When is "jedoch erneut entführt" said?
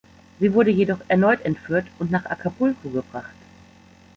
0.71-1.85